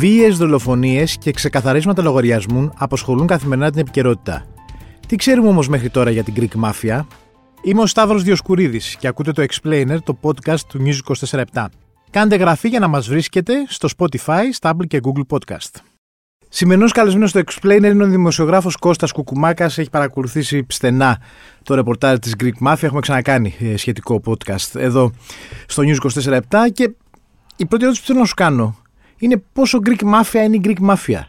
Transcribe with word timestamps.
Βίαιες 0.00 0.36
δολοφονίες 0.36 1.16
και 1.18 1.30
ξεκαθαρίσματα 1.30 2.02
λογαριασμών 2.02 2.72
αποσχολούν 2.76 3.26
καθημερινά 3.26 3.70
την 3.70 3.80
επικαιρότητα. 3.80 4.46
Τι 5.06 5.16
ξέρουμε 5.16 5.48
όμως 5.48 5.68
μέχρι 5.68 5.90
τώρα 5.90 6.10
για 6.10 6.22
την 6.22 6.34
Greek 6.36 6.64
Mafia; 6.64 7.00
Είμαι 7.62 7.80
ο 7.80 7.86
Σταύρος 7.86 8.22
Διοσκουρίδης 8.22 8.96
και 8.96 9.06
ακούτε 9.06 9.32
το 9.32 9.44
Explainer, 9.48 9.96
το 10.04 10.18
podcast 10.22 10.60
του 10.68 10.82
News 10.84 11.14
24 11.30 11.44
Κάντε 12.10 12.36
γραφή 12.36 12.68
για 12.68 12.78
να 12.78 12.88
μας 12.88 13.08
βρίσκετε 13.08 13.54
στο 13.68 13.88
Spotify, 13.96 14.42
Stable 14.60 14.86
και 14.86 15.00
Google 15.02 15.36
Podcast. 15.36 15.80
Σημερινός 16.48 16.92
καλεσμένος 16.92 17.30
στο 17.30 17.40
Explainer 17.40 17.90
είναι 17.92 18.04
ο 18.04 18.06
δημοσιογράφος 18.06 18.76
Κώστας 18.76 19.12
Κουκουμάκας. 19.12 19.78
Έχει 19.78 19.90
παρακολουθήσει 19.90 20.66
στενά 20.68 21.20
το 21.62 21.74
ρεπορτάζ 21.74 22.18
της 22.18 22.34
Greek 22.42 22.66
Mafia. 22.66 22.82
Έχουμε 22.82 23.00
ξανακάνει 23.00 23.54
ε, 23.58 23.76
σχετικό 23.76 24.20
podcast 24.26 24.74
εδώ 24.74 25.12
στο 25.66 25.82
News 25.86 26.10
24 26.24 26.40
και 26.72 26.90
η 27.56 27.66
πρώτη 27.66 27.84
ερώτηση 27.84 28.00
που 28.00 28.06
θέλω 28.06 28.18
να 28.18 28.24
σου 28.24 28.34
κάνω 28.34 28.76
είναι 29.20 29.42
πόσο 29.52 29.78
Greek 29.84 30.02
Mafia 30.04 30.44
είναι 30.44 30.56
η 30.56 30.60
Greek 30.64 30.90
Mafia. 30.90 31.20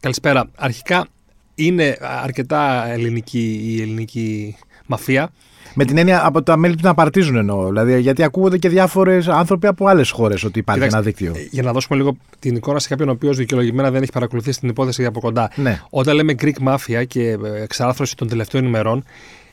Καλησπέρα. 0.00 0.50
Αρχικά 0.56 1.06
είναι 1.54 1.96
αρκετά 2.22 2.88
ελληνική 2.88 3.60
η 3.64 3.82
ελληνική 3.82 4.56
μαφία. 4.86 5.30
Με 5.74 5.84
την 5.84 5.98
έννοια 5.98 6.26
από 6.26 6.42
τα 6.42 6.56
μέλη 6.56 6.74
που 6.74 6.80
να 6.82 6.94
παρτίζουν 6.94 7.36
εννοώ. 7.36 7.66
Δηλαδή, 7.66 8.00
γιατί 8.00 8.22
ακούγονται 8.22 8.58
και 8.58 8.68
διάφορες 8.68 9.28
άνθρωποι 9.28 9.66
από 9.66 9.86
άλλες 9.86 10.10
χώρες 10.10 10.44
ότι 10.44 10.58
υπάρχει 10.58 10.82
Κοιτάξτε, 10.88 11.10
ένα 11.10 11.16
δίκτυο. 11.18 11.42
ε, 11.42 11.48
Για 11.50 11.62
να 11.62 11.72
δώσουμε 11.72 11.98
λίγο 11.98 12.16
την 12.38 12.56
εικόνα 12.56 12.78
σε 12.78 12.88
κάποιον 12.88 13.08
ο 13.08 13.12
οποίος 13.12 13.36
δικαιολογημένα 13.36 13.90
δεν 13.90 14.02
έχει 14.02 14.12
παρακολουθήσει 14.12 14.60
την 14.60 14.68
υπόθεση 14.68 15.04
από 15.04 15.20
κοντά. 15.20 15.50
Ναι. 15.54 15.80
Όταν 15.90 16.14
λέμε 16.14 16.34
Greek 16.40 16.68
Mafia 16.68 17.04
και 17.06 17.28
ε, 17.28 17.62
εξάρθρωση 17.62 18.16
των 18.16 18.28
τελευταίων 18.28 18.64
ημερών, 18.64 19.04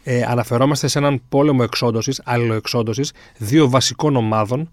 ε, 0.03 0.21
αναφερόμαστε 0.27 0.87
σε 0.87 0.99
έναν 0.99 1.21
πόλεμο 1.29 1.59
εξόντωσης, 1.63 2.21
αλληλοεξόντωσης 2.23 3.11
δύο 3.37 3.69
βασικών 3.69 4.15
ομάδων, 4.15 4.71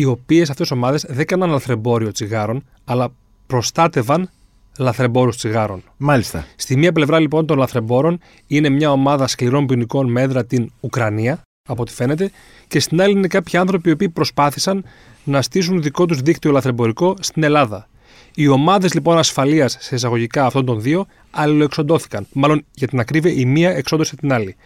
οι 0.00 0.04
οποίες 0.04 0.50
αυτές 0.50 0.68
οι 0.68 0.72
ομάδες 0.72 1.04
δεν 1.08 1.18
έκαναν 1.18 1.50
λαθρεμπόριο 1.50 2.12
τσιγάρων, 2.12 2.64
αλλά 2.84 3.12
προστάτευαν 3.46 4.30
λαθρεμπόρους 4.78 5.36
τσιγάρων. 5.36 5.82
Μάλιστα. 5.96 6.46
Στη 6.56 6.76
μία 6.76 6.92
πλευρά 6.92 7.20
λοιπόν 7.20 7.46
των 7.46 7.58
λαθρεμπόρων 7.58 8.18
είναι 8.46 8.68
μια 8.68 8.92
ομάδα 8.92 9.26
σκληρών 9.26 9.66
ποινικών 9.66 10.10
με 10.10 10.20
έδρα 10.22 10.44
την 10.44 10.70
Ουκρανία, 10.80 11.42
από 11.68 11.82
ό,τι 11.82 11.92
φαίνεται, 11.92 12.30
και 12.68 12.80
στην 12.80 13.00
άλλη 13.00 13.12
είναι 13.12 13.26
κάποιοι 13.26 13.58
άνθρωποι 13.58 13.88
οι 13.88 13.92
οποίοι 13.92 14.08
προσπάθησαν 14.08 14.84
να 15.24 15.42
στήσουν 15.42 15.82
δικό 15.82 16.06
τους 16.06 16.20
δίκτυο 16.20 16.50
λαθρεμπορικό 16.50 17.14
στην 17.20 17.42
Ελλάδα. 17.42 17.88
Οι 18.34 18.48
ομάδες 18.48 18.94
λοιπόν 18.94 19.18
ασφαλείας 19.18 19.76
σε 19.80 19.94
εισαγωγικά 19.94 20.44
αυτών 20.44 20.64
των 20.64 20.80
δύο 20.80 21.06
αλληλοεξοντώθηκαν. 21.30 22.26
Μάλλον 22.32 22.64
για 22.74 22.88
την 22.88 23.00
ακρίβεια, 23.00 23.32
η 23.32 23.44
μία 23.44 23.70
εξόντωσε 23.70 24.16
την 24.16 24.32
άλλη. 24.32 24.56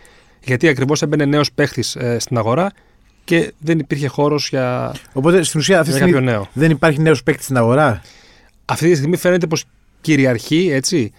Γιατί 0.45 0.69
ακριβώς 0.69 1.03
έμπαινε 1.03 1.25
νέος 1.25 1.53
παίχτης 1.53 1.97
στην 2.19 2.39
αγορά 2.39 2.73
και 3.25 3.53
δεν 3.59 3.79
υπήρχε 3.79 4.07
χώρος 4.07 4.49
για, 4.49 4.95
Οπότε 5.13 5.43
στην 5.43 5.61
ουσία 5.61 5.81
αυτή 5.81 5.91
τη 5.93 5.97
για 5.99 6.07
κάποιο 6.07 6.21
στιγμή 6.21 6.37
νέο. 6.37 6.49
δεν 6.53 6.71
υπάρχει 6.71 7.01
νέος 7.01 7.23
παίκτης 7.23 7.45
στην 7.45 7.57
αγορά; 7.57 8.03
Αυτή 8.65 8.89
τη 8.91 8.97
στιγμή 8.97 9.17
φαίνεται 9.17 9.47
πως 9.47 9.65
κυριαρχεί, 10.01 10.69
έτσι. 10.73 11.13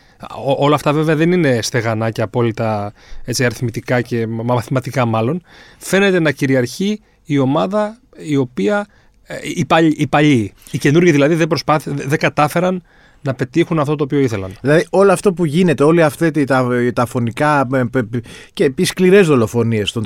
Ό- 0.45 0.55
όλα 0.65 0.75
αυτά 0.75 0.93
βέβαια 0.93 1.15
δεν 1.15 1.31
είναι 1.31 1.59
στεγανά 1.61 2.09
και 2.11 2.21
απόλυτα 2.21 2.93
έτσι, 3.25 3.45
αριθμητικά 3.45 4.01
και 4.01 4.27
μα- 4.27 4.53
μαθηματικά 4.53 5.05
μάλλον. 5.05 5.41
Φαίνεται 5.77 6.19
να 6.19 6.31
κυριαρχεί 6.31 7.01
η 7.25 7.37
ομάδα 7.37 7.97
η 8.17 8.35
οποία. 8.35 8.87
ε, 9.27 9.35
οι, 9.55 9.65
παλι, 9.65 9.95
οι 9.97 10.07
παλιοί. 10.07 10.53
Οι 10.71 10.77
καινούργοι 10.77 11.11
δηλαδή 11.11 11.35
δεν, 11.35 11.47
προσπάθη, 11.47 11.91
δεν 11.95 12.19
κατάφεραν 12.19 12.83
να 13.25 13.33
πετύχουν 13.33 13.79
αυτό 13.79 13.95
το 13.95 14.03
οποίο 14.03 14.19
ήθελαν. 14.19 14.51
Δηλαδή 14.61 14.85
όλο 14.89 15.11
αυτό 15.11 15.33
που 15.33 15.45
γίνεται, 15.45 15.83
όλοι 15.83 16.03
αυτά 16.03 16.31
τα, 16.31 16.67
τα 16.93 17.05
φωνικά 17.05 17.67
ε, 17.73 17.83
π- 17.91 18.03
π- 18.03 18.25
και 18.53 18.71
οι 18.75 18.85
σκληρές 18.85 19.27
δολοφονίες 19.27 19.91
του 19.91 20.01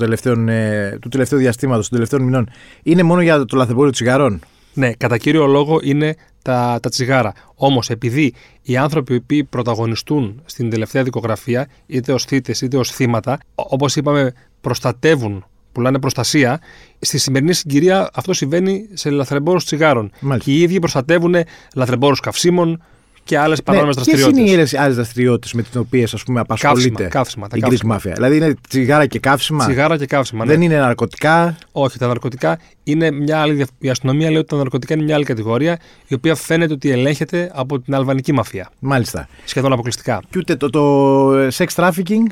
τελευταίου 1.10 1.38
διαστήματος, 1.38 1.90
των 1.90 1.98
τελευταίων 1.98 2.24
μηνών, 2.24 2.50
είναι 2.84 3.04
μόνο 3.04 3.22
για 3.22 3.46
το 3.46 3.58
λαθρεμπόριο 3.58 3.92
τσιγαρών. 3.92 4.40
Ναι, 4.74 4.94
κατά 4.94 5.18
κύριο 5.18 5.46
λόγο 5.46 5.80
είναι 5.84 6.16
τα, 6.42 6.80
τα 6.82 6.90
τσιγάρα. 6.90 7.34
Όμως, 7.56 7.90
επειδή 7.90 8.34
οι 8.62 8.78
άνθρωποι 8.78 9.14
οι 9.14 9.16
οποίοι 9.16 9.44
πρωταγωνιστούν 9.44 10.42
στην 10.46 10.70
τελευταία 10.70 11.04
δικογραφία, 11.04 11.68
είτε 11.86 12.14
ως 12.14 12.26
θύτε 12.26 12.54
είτε 12.62 12.78
ως 12.78 12.92
θύματα, 12.92 13.38
όπως 13.56 13.96
είπαμε, 13.96 14.34
προστατεύουν, 14.62 15.46
πουλάνε 15.72 16.00
προστασία, 16.00 16.60
στη 17.00 17.18
σημερινή 17.18 17.54
συγκυρία 17.54 18.10
αυτό 18.14 18.34
συμβαίνει 18.34 18.88
σε 18.94 19.10
λαθρεμπόρους 19.10 19.66
τσιγάρων. 19.66 20.12
Μάλιστα. 20.20 20.52
Και 20.52 20.58
οι 20.58 20.62
ίδιοι 20.62 20.80
προστατεύουν 20.80 21.36
λαθρεμπόρους 21.76 22.20
καυσίμων 22.20 22.82
και 23.30 23.38
άλλες 23.40 23.64
παράνομε 23.64 23.94
Ποιε 23.94 24.04
είναι 24.14 24.22
δραστηριότητες. 24.24 24.72
οι 24.72 24.78
άλλες 24.78 24.96
δραστηριότητες 24.96 25.54
με 25.54 25.62
τις 25.62 25.76
οποίες 25.76 26.16
απασχολείται 26.34 27.04
καύσιμα, 27.08 27.48
τα 27.48 27.58
η 27.58 27.60
Greek 27.64 27.70
καύσιμα. 27.70 27.98
Mafia. 27.98 28.12
Δηλαδή 28.16 28.36
είναι 28.36 28.54
τσιγάρα 28.70 29.06
και 29.06 29.20
καύσιμα; 29.20 29.66
Τσιγάρα 29.66 29.98
και 29.98 30.06
καύσιμα. 30.06 30.46
ναι. 30.46 30.52
Δεν 30.52 30.62
είναι 30.62 30.78
ναρκωτικά; 30.78 31.58
Όχι, 31.72 31.98
τα 31.98 32.08
ναρκωτικά 32.08 32.60
είναι 32.84 33.12
μια 33.12 33.40
άλλη. 33.42 33.54
δια- 33.54 33.68
Η 33.80 33.90
αστυνομία 33.90 34.30
λέει 34.30 34.38
ότι 34.38 34.48
τα 34.48 34.56
ναρκωτικά 34.56 34.94
είναι 34.94 35.04
μια 35.04 35.16
άλλη 35.16 35.24
κατηγορία, 35.26 35.80
η 36.08 36.14
οποία 36.14 36.36
φαίνεται 36.36 36.74
ότι 36.74 36.90
ελέγχεται 36.92 37.52
από 37.54 37.80
την 37.80 37.96
αλβανική 37.96 38.32
μαφία. 38.34 38.70
Μάλιστα. 38.80 39.28
Σχεδόν 39.46 39.72
αποκλειστικά. 39.74 40.22
Και 40.30 40.38
ούτε 40.40 40.56
το, 40.56 40.70
το 40.70 41.34
ε, 41.38 41.48
sex 41.58 41.66
trafficking; 41.76 42.26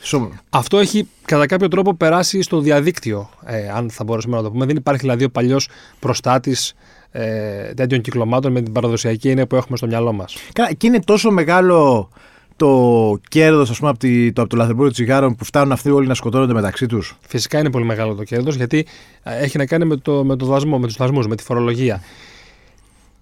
Σο- 0.00 0.30
Αυτό 0.50 0.78
έχει 0.78 1.08
κατά 1.24 1.46
κάποιο 1.46 1.68
τρόπο 1.68 1.94
περάσει 1.94 2.42
στο 2.42 2.60
διαδίκτυο, 2.60 3.30
ε, 3.44 3.68
αν 3.68 3.90
θα 3.90 4.04
μπορούσαμε 4.04 4.36
να 4.36 4.42
το 4.42 4.50
πούμε. 4.50 4.66
Δεν 4.66 4.76
υπάρχει 4.76 5.00
δηλαδή 5.00 5.24
ο 5.24 5.30
παλιός 5.30 5.68
προστάτης 5.98 6.74
ε, 7.10 7.74
τέτοιων 7.74 8.00
κυκλωμάτων 8.00 8.52
με 8.52 8.62
την 8.62 8.72
παραδοσιακή 8.72 9.28
έννοια 9.28 9.46
που 9.46 9.56
έχουμε 9.56 9.76
στο 9.76 9.86
μυαλό 9.86 10.12
μας. 10.12 10.36
Καλά, 10.52 10.72
και 10.72 10.86
είναι 10.86 11.00
τόσο 11.00 11.30
μεγάλο 11.30 12.08
το 12.56 13.18
κέρδος 13.28 13.82
από, 13.82 13.98
τη- 13.98 14.32
το, 14.32 14.40
από 14.40 14.50
το 14.50 14.56
λαθρεμπόριο 14.56 14.92
τσιγάρων 14.92 15.34
που 15.34 15.44
φτάνουν 15.44 15.72
αυτοί 15.72 15.90
όλοι 15.90 16.06
να 16.06 16.14
σκοτώνονται 16.14 16.52
μεταξύ 16.52 16.86
τους. 16.86 17.16
Φυσικά 17.28 17.58
είναι 17.58 17.70
πολύ 17.70 17.84
μεγάλο 17.84 18.14
το 18.14 18.24
κέρδος 18.24 18.54
γιατί 18.54 18.86
ε, 19.22 19.38
έχει 19.38 19.58
να 19.58 19.66
κάνει 19.66 19.84
με, 19.84 19.96
το, 19.96 20.24
με, 20.24 20.36
το 20.36 20.46
δασμό, 20.46 20.78
με 20.78 20.86
τους 20.86 20.96
δασμούς, 20.96 21.26
με 21.26 21.36
τη 21.36 21.42
φορολογία. 21.42 22.02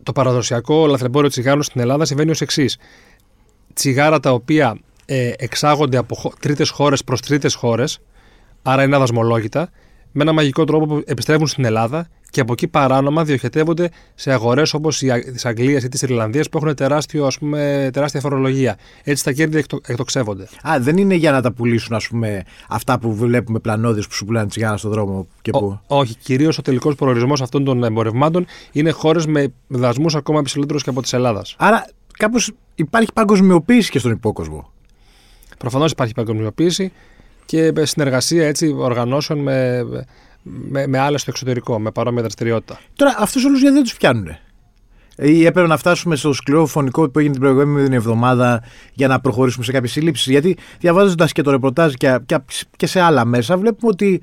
Το 0.03 0.13
παραδοσιακό 0.13 0.87
λαθρεμπόριο 0.87 1.29
τσιγάρων 1.31 1.63
στην 1.63 1.81
Ελλάδα 1.81 2.05
συμβαίνει 2.05 2.31
ως 2.31 2.41
εξής. 2.41 2.79
Τσιγάρα 3.75 4.21
τα 4.21 4.31
οποία 4.33 4.79
ε, 5.11 5.33
εξάγονται 5.37 5.97
από 5.97 6.33
τρίτες 6.41 6.71
χώρες 6.71 7.05
προς 7.05 7.21
τρίτες 7.21 7.55
χώρες, 7.55 8.01
άρα 8.63 8.83
είναι 8.83 8.97
αδασμολόγητα, 8.97 9.71
με 10.13 10.23
ένα 10.23 10.33
μαγικό 10.33 10.65
τρόπο 10.65 10.87
που 10.87 11.03
επιστρέφουν 11.07 11.47
στην 11.47 11.65
Ελλάδα 11.65 12.09
και 12.31 12.41
από 12.41 12.53
εκεί 12.53 12.69
παράνομα 12.69 13.25
διοχετεύονται 13.25 13.91
σε 14.15 14.33
αγορές 14.33 14.75
όπως 14.75 14.99
της 15.33 15.45
Αγγλίας 15.47 15.83
ή 15.83 15.89
της 15.89 16.03
Ιρλανδίας 16.03 16.49
που 16.49 16.59
έχουν 16.59 16.75
τεράστιο, 16.75 17.27
ας 17.27 17.39
πούμε, 17.39 17.91
τεράστια 17.93 18.21
φορολογία. 18.21 18.77
Έτσι 19.05 19.25
τα 19.25 19.33
κέρδη 19.33 19.59
εκτο, 19.59 19.79
εκτοξεύονται. 19.87 20.49
Α, 20.69 20.77
δεν 20.81 20.97
είναι 20.97 21.15
για 21.15 21.33
να 21.33 21.43
τα 21.43 21.53
πουλήσουν, 21.53 21.95
ας 21.97 22.09
πούμε, 22.09 22.43
αυτά 22.69 22.99
που 22.99 23.15
βλέπουμε 23.15 23.59
πλανώδε 23.59 24.01
που 24.01 24.13
σου 24.13 24.25
πουλάνε 24.25 24.49
τσιγάρα 24.49 24.77
στον 24.77 24.91
δρόμο 24.91 25.27
και 25.43 25.51
που. 25.51 25.79
Ό, 25.87 25.97
όχι, 25.99 26.17
κυρίως 26.17 26.59
ο 26.59 26.63
τελικός 26.63 26.95
προορισμός 26.95 27.43
αυτών 27.43 27.65
των 27.65 27.85
εμπορευμάτων 27.85 28.47
είναι 28.73 28.91
χώρες 28.91 29.27
με 29.27 29.53
δασμούς 29.67 30.15
ακόμα 30.15 30.41
υψηλότερους 30.41 30.83
και 30.83 30.91
από 30.91 31.03
της 31.03 31.13
Ελλάδας. 31.13 31.55
Άρα 31.59 31.87
κάπως 32.19 32.51
υπάρχει 32.75 33.13
παγκοσμιοποίηση 33.15 33.91
και 33.91 33.99
στον 33.99 34.11
υπόκοσμο. 34.11 34.73
Προφανώς 35.59 35.91
υπάρχει 35.91 36.15
παγκοσμιοποίηση 36.15 36.93
και 37.47 37.73
συνεργασία 37.83 38.47
έτσι, 38.47 38.75
οργανώσεων 38.79 39.39
με, 39.39 39.85
με, 40.43 40.87
με 40.87 40.99
άλλε 40.99 41.19
στο 41.19 41.31
εξωτερικό, 41.31 41.81
με 41.81 41.91
παρόμοια 41.91 42.21
δραστηριότητα. 42.21 42.81
Τώρα 42.95 43.15
αυτούς 43.19 43.45
όλους 43.45 43.61
γιατί 43.61 43.75
δεν 43.75 43.85
τους 43.85 43.97
πιάνουν. 43.97 44.37
Ή 45.17 45.45
έπρεπε 45.45 45.69
να 45.69 45.77
φτάσουμε 45.77 46.17
στο 46.17 46.33
σκληρό 46.33 46.67
φωνικό 46.67 47.11
που 47.11 47.19
έγινε 47.19 47.35
την 47.35 47.43
προηγούμενη 47.43 47.95
εβδομάδα 47.95 48.63
για 48.93 49.09
να 49.09 49.21
προχωρήσουμε 49.21 49.65
σε 49.65 49.73
κάποιες 49.73 49.93
συλλήψεις; 49.93 50.27
Γιατί 50.27 50.57
διαβάζοντας 50.81 51.33
και 51.33 51.43
το 51.43 51.51
ρεπορτάζ 51.51 51.93
και, 51.93 52.19
και, 52.27 52.39
και 52.77 52.87
σε 52.87 53.01
άλλα 53.01 53.25
μέσα, 53.25 53.57
βλέπουμε 53.57 53.93
ότι 53.93 54.21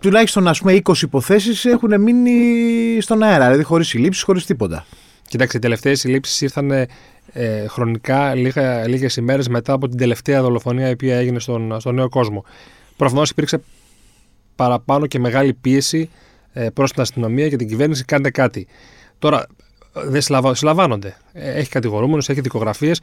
τουλάχιστον 0.00 0.48
ας 0.48 0.60
πούμε 0.60 0.80
20 0.84 1.02
υποθέσεις 1.02 1.64
έχουν 1.64 2.00
μείνει 2.00 3.00
στον 3.00 3.22
αέρα. 3.22 3.44
Δηλαδή 3.44 3.62
χωρίς 3.62 3.88
συλλήψεις, 3.88 4.22
χωρίς 4.22 4.46
τίποτα. 4.46 4.86
Κοιτάξτε, 5.32 5.56
οι 5.56 5.60
τελευταίες 5.60 6.00
συλλήψεις 6.00 6.40
ήρθαν 6.40 6.70
ε, 6.70 7.66
χρονικά 7.66 8.34
λίγα, 8.34 8.88
λίγες 8.88 9.16
ημέρες 9.16 9.48
μετά 9.48 9.72
από 9.72 9.88
την 9.88 9.98
τελευταία 9.98 10.42
δολοφονία 10.42 10.88
η 10.88 10.92
οποία 10.92 11.16
έγινε 11.16 11.38
στον, 11.38 11.80
στον 11.80 11.94
νέο 11.94 12.08
κόσμο. 12.08 12.44
Προφανώς 12.96 13.30
υπήρξε 13.30 13.62
παραπάνω 14.56 15.06
και 15.06 15.18
μεγάλη 15.18 15.52
πίεση 15.52 16.10
ε, 16.52 16.68
προς 16.70 16.92
την 16.92 17.02
αστυνομία 17.02 17.48
και 17.48 17.56
την 17.56 17.68
κυβέρνηση 17.68 18.04
κάντε 18.04 18.30
κάτι. 18.30 18.66
Τώρα 19.18 19.46
δεν 19.92 20.20
συλλαβα, 20.20 20.54
συλλαμβάνονται. 20.54 21.16
Ε, 21.32 21.50
έχει 21.50 21.68
κατηγορούμενους, 21.68 22.28
έχει 22.28 22.40
δικογραφίες. 22.40 23.00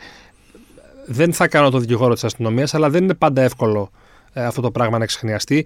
Δεν 1.06 1.34
θα 1.34 1.48
κάνω 1.48 1.70
το 1.70 1.78
δικηγόρο 1.78 2.14
της 2.14 2.24
αστυνομίας, 2.24 2.74
αλλά 2.74 2.90
δεν 2.90 3.04
είναι 3.04 3.14
πάντα 3.14 3.42
εύκολο 3.42 3.92
ε, 3.92 3.98
αυτό 4.34 4.62
το 4.62 4.72
πράγμα 4.72 4.98
να 4.98 5.04
εξεχνιαστεί. 5.04 5.66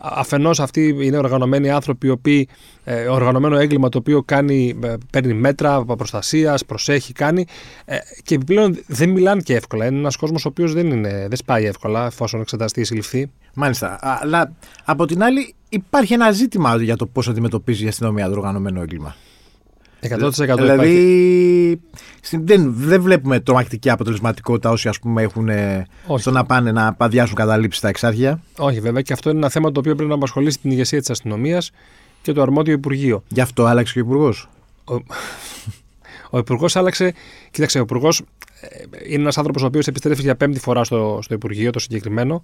Αφενός 0.00 0.60
αυτοί 0.60 0.96
είναι 1.00 1.16
οργανωμένοι 1.16 1.70
άνθρωποι, 1.70 2.06
οι 2.06 2.10
οποίοι, 2.10 2.48
ε, 2.84 3.06
οργανωμένο 3.06 3.56
έγκλημα 3.56 3.88
το 3.88 3.98
οποίο 3.98 4.22
κάνει, 4.22 4.78
ε, 4.82 4.94
παίρνει 5.12 5.34
μέτρα 5.34 5.84
προστασίας, 5.84 6.64
προσέχει, 6.64 7.12
κάνει 7.12 7.46
ε, 7.84 7.96
και 8.22 8.34
επιπλέον 8.34 8.78
δεν 8.86 9.10
μιλάνε 9.10 9.40
και 9.40 9.54
εύκολα. 9.54 9.86
Είναι 9.86 9.98
ένας 9.98 10.16
κόσμος 10.16 10.44
ο 10.44 10.48
οποίος 10.48 10.72
δεν, 10.72 10.90
είναι, 10.90 11.26
δεν 11.28 11.36
σπάει 11.36 11.64
εύκολα 11.64 12.06
εφόσον 12.06 12.40
εξεταστεί 12.40 12.80
ή 12.80 12.84
συλληφθεί. 12.84 13.30
Μάλιστα. 13.54 13.98
Αλλά 14.00 14.52
από 14.84 15.06
την 15.06 15.22
άλλη 15.22 15.54
υπάρχει 15.68 16.12
ένα 16.12 16.30
ζήτημα 16.30 16.76
για 16.76 16.96
το 16.96 17.06
πώς 17.06 17.28
αντιμετωπίζει 17.28 17.84
η 17.84 17.88
αστυνομία 17.88 18.28
το 18.28 18.32
οργανωμένο 18.36 18.80
έγκλημα. 18.80 19.14
100% 20.08 20.54
Δηλαδή 20.56 20.72
υπάρχει. 20.72 21.80
στην- 22.20 22.46
δεν, 22.46 22.74
δεν 22.76 23.02
βλέπουμε 23.02 23.40
τρομακτική 23.40 23.90
αποτελεσματικότητα 23.90 24.70
όσοι 24.70 24.88
ας 24.88 24.98
πούμε 24.98 25.22
έχουν 25.22 25.48
ε, 25.48 25.86
Όχι. 26.06 26.20
στο 26.20 26.30
να 26.30 26.44
πάνε 26.44 26.72
να 26.72 26.94
παδιάσουν 26.94 27.34
καταλήψεις 27.34 27.78
στα 27.78 27.88
εξάρχεια. 27.88 28.40
Όχι, 28.58 28.80
βέβαια, 28.80 29.02
και 29.02 29.12
αυτό 29.12 29.30
είναι 29.30 29.38
ένα 29.38 29.48
θέμα 29.48 29.72
το 29.72 29.80
οποίο 29.80 29.94
πρέπει 29.94 30.08
να 30.08 30.14
απασχολήσει 30.16 30.58
την 30.58 30.70
ηγεσία 30.70 30.98
της 31.00 31.10
αστυνομίας 31.10 31.70
και 32.22 32.32
το 32.32 32.42
αρμόδιο 32.42 32.72
Υπουργείο. 32.72 33.22
Γι' 33.28 33.40
αυτό 33.40 33.64
άλλαξε 33.64 33.92
και 33.92 33.98
ο 33.98 34.02
Υπουργός. 34.02 34.48
Ο, 34.84 34.94
Ο 36.30 36.38
Υπουργός 36.38 36.76
άλλαξε. 36.76 37.12
Κοίταξε, 37.50 37.78
ο 37.78 37.82
Υπουργός 37.82 38.22
είναι 39.08 39.22
ένας 39.22 39.38
άνθρωπος 39.38 39.62
ο 39.62 39.66
οποίος 39.66 39.86
επιστρέφει 39.86 40.22
για 40.22 40.36
πέμπτη 40.36 40.58
φορά 40.58 40.84
στο, 40.84 41.18
στο 41.22 41.34
Υπουργείο, 41.34 41.70
το 41.70 41.78
συγκεκριμένο. 41.78 42.42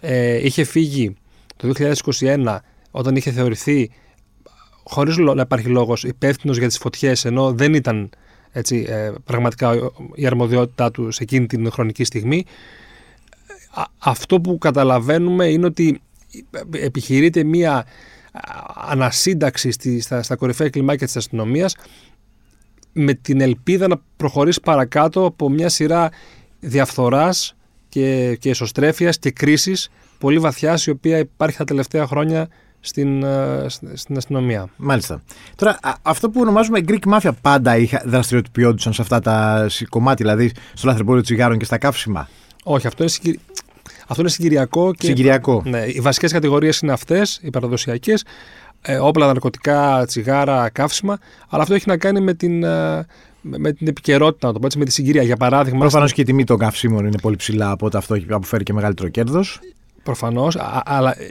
Ε, 0.00 0.46
είχε 0.46 0.64
φύγει 0.64 1.16
το 1.56 1.72
2021 2.18 2.56
όταν 2.90 3.16
είχε 3.16 3.30
θεωρηθεί 3.30 3.90
χωρίς 4.88 5.16
να 5.16 5.40
υπάρχει 5.40 5.68
λόγος 5.68 6.04
υπεύθυνος 6.04 6.58
για 6.58 6.68
τις 6.68 6.78
φωτιές, 6.78 7.24
ενώ 7.24 7.52
δεν 7.52 7.74
ήταν 7.74 8.10
έτσι, 8.52 8.86
ε, 8.88 9.12
πραγματικά 9.24 9.74
η 10.14 10.26
αρμοδιότητά 10.26 10.90
του 10.90 11.10
σε 11.10 11.22
εκείνη 11.22 11.46
την 11.46 11.70
χρονική 11.70 12.04
στιγμή. 12.04 12.44
Αυτό 13.98 14.40
που 14.40 14.58
καταλαβαίνουμε 14.58 15.46
είναι 15.46 15.66
ότι 15.66 16.00
επιχειρείται 16.70 17.44
μία 17.44 17.86
ανασύνταξη 18.74 19.70
στη, 19.70 20.00
στα, 20.00 20.22
στα 20.22 20.36
κορυφαία 20.36 20.68
κλιμάκια 20.68 21.06
της 21.06 21.16
αστυνομίας 21.16 21.76
με 22.92 23.14
την 23.14 23.40
ελπίδα 23.40 23.88
να 23.88 24.00
προχωρήσει 24.16 24.60
παρακάτω 24.60 25.24
από 25.24 25.48
μια 25.48 25.68
σειρά 25.68 26.10
διαφθοράς 26.60 27.56
και, 27.88 28.36
και 28.40 28.50
εσωστρέφειας 28.50 29.18
και 29.18 29.30
κρίσης 29.30 29.90
πολύ 30.18 30.38
βαθιάς 30.38 30.86
η 30.86 30.90
οποία 30.90 31.18
υπάρχει 31.18 31.56
τα 31.56 31.64
τελευταία 31.64 32.06
χρόνια 32.06 32.48
στην, 32.80 33.22
ε, 33.22 33.66
στην 33.94 34.16
αστυνομία. 34.16 34.68
Μάλιστα. 34.76 35.22
Τώρα, 35.56 35.78
αυτό 36.02 36.30
που 36.30 36.40
ονομάζουμε 36.40 36.80
Greek 36.88 37.12
Mafia 37.12 37.30
πάντα 37.40 37.76
είχα, 37.76 38.02
δραστηριοποιόντουσαν 38.04 38.92
σε 38.92 39.02
αυτά 39.02 39.20
τα 39.20 39.66
κομμάτια, 39.88 40.26
δηλαδή 40.26 40.52
στο 40.74 40.86
λαθρεμπόριο 40.86 41.22
τσιγάρων 41.22 41.58
και 41.58 41.64
στα 41.64 41.78
καύσιμα. 41.78 42.28
Όχι, 42.64 42.86
αυτό 42.86 43.02
είναι, 43.02 43.12
συγκυρι... 43.12 43.40
αυτό 44.06 44.20
είναι 44.20 44.30
συγκυριακό. 44.30 44.92
Και... 44.94 45.06
Συγκυριακό. 45.06 45.62
Ναι, 45.64 45.84
οι 45.86 46.00
βασικές 46.00 46.32
κατηγορίες 46.32 46.78
είναι 46.78 46.92
αυτές, 46.92 47.40
οι 47.42 47.50
παραδοσιακές. 47.50 48.24
Ε, 48.82 48.98
όπλα, 48.98 49.26
ναρκωτικά, 49.26 50.04
τσιγάρα, 50.06 50.68
καύσιμα. 50.68 51.18
Αλλά 51.48 51.62
αυτό 51.62 51.74
έχει 51.74 51.88
να 51.88 51.96
κάνει 51.96 52.20
με 52.20 52.34
την, 52.34 52.62
ε, 52.62 53.06
με 53.40 53.72
την 53.72 53.86
επικαιρότητα, 53.86 54.46
να 54.46 54.52
το 54.52 54.58
πω 54.58 54.66
έτσι, 54.66 54.78
με 54.78 54.84
τη 54.84 54.92
συγκυρία. 54.92 55.22
Για 55.22 55.36
παράδειγμα. 55.36 55.78
Προφανώς 55.78 56.12
και 56.12 56.20
η 56.20 56.24
τιμή 56.24 56.44
των 56.44 56.58
καυσίμων 56.58 57.06
είναι 57.06 57.18
πολύ 57.22 57.36
ψηλά, 57.36 57.72
οπότε 57.72 57.98
αυτό 57.98 58.14
έχει 58.14 58.26
αποφέρει 58.30 58.62
και 58.62 58.72
μεγαλύτερο 58.72 59.08
κέρδος. 59.08 59.60
Προφανώς, 60.08 60.56
αλλά 60.84 61.20
ε, 61.20 61.28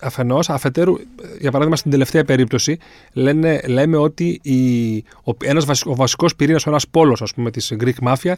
αφενός, 0.00 0.50
αφετέρου, 0.50 0.94
για 1.38 1.50
παράδειγμα, 1.50 1.76
στην 1.76 1.90
τελευταία 1.90 2.24
περίπτωση, 2.24 2.78
λένε, 3.12 3.60
λέμε 3.66 3.96
ότι 3.96 4.40
η, 4.42 4.96
ο, 4.96 5.32
ένας 5.44 5.64
βασικό, 5.64 5.90
ο 5.90 5.94
βασικός 5.94 6.36
πυρήνας, 6.36 6.66
ο 6.66 6.70
ένας 6.70 6.88
πόλος 6.88 7.34
της 7.52 7.72
Greek 7.80 8.08
Mafia, 8.08 8.32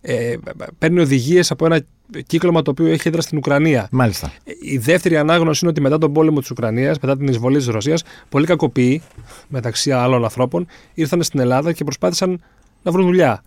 ε, 0.00 0.36
παίρνει 0.78 1.00
οδηγίες 1.00 1.50
από 1.50 1.66
ένα 1.66 1.80
κύκλωμα 2.26 2.62
το 2.62 2.70
οποίο 2.70 2.86
έχει 2.86 3.08
έδρα 3.08 3.20
στην 3.20 3.38
Ουκρανία. 3.38 3.88
Μάλιστα. 3.90 4.32
Η 4.60 4.78
δεύτερη 4.78 5.16
ανάγνωση 5.16 5.58
είναι 5.62 5.70
ότι 5.70 5.80
μετά 5.80 5.98
τον 5.98 6.12
πόλεμο 6.12 6.40
της 6.40 6.50
Ουκρανίας, 6.50 6.98
μετά 6.98 7.16
την 7.16 7.26
εισβολή 7.28 7.56
της 7.56 7.66
Ρωσίας, 7.66 8.02
πολλοί 8.28 8.46
κακοποιοί, 8.46 9.02
μεταξύ 9.48 9.92
άλλων 9.92 10.24
ανθρώπων, 10.24 10.66
ήρθαν 10.94 11.22
στην 11.22 11.40
Ελλάδα 11.40 11.72
και 11.72 11.84
προσπάθησαν 11.84 12.42
να 12.82 12.90
βρουν 12.90 13.04
δουλειά. 13.04 13.42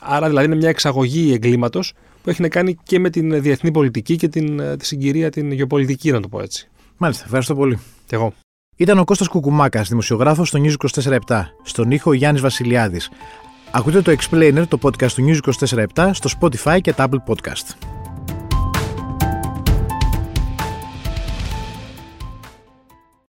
Άρα 0.00 0.28
δηλαδή 0.28 0.46
είναι 0.46 0.56
μια 0.56 0.68
εξαγωγή 0.68 1.32
εγκλήματος 1.32 1.94
που 2.22 2.30
έχει 2.30 2.42
να 2.42 2.48
κάνει 2.48 2.76
και 2.82 2.98
με 2.98 3.10
την 3.10 3.42
διεθνή 3.42 3.70
πολιτική 3.70 4.16
και 4.16 4.28
την, 4.28 4.76
τη 4.78 4.86
συγκυρία 4.86 5.30
την 5.30 5.52
γεωπολιτική, 5.52 6.10
να 6.10 6.20
το 6.20 6.28
πω 6.28 6.40
έτσι. 6.40 6.68
Μάλιστα, 6.96 7.24
ευχαριστώ 7.24 7.54
πολύ. 7.54 7.78
Και 8.06 8.14
εγώ. 8.14 8.32
Ήταν 8.76 8.98
ο 8.98 9.04
Κώστας 9.04 9.28
Κουκουμάκας, 9.28 9.88
δημοσιογράφος 9.88 10.48
στο 10.48 10.60
News 10.62 10.74
24 11.02 11.18
Στον 11.62 11.90
ήχο 11.90 12.12
Γιάννης 12.12 12.42
Βασιλιάδης. 12.42 13.10
Ακούτε 13.70 14.02
το 14.02 14.16
Explainer, 14.18 14.64
το 14.68 14.78
podcast 14.82 15.12
του 15.12 15.24
News 15.26 15.38
24 15.96 16.10
στο 16.12 16.30
Spotify 16.40 16.78
και 16.80 16.92
τα 16.92 17.08
Apple 17.08 17.32
Podcast. 17.32 17.99